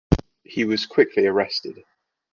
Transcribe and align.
He 0.43 0.65
was 0.65 0.87
quickly 0.87 1.27
arrested. 1.27 1.83